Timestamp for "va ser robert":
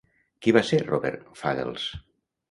0.55-1.27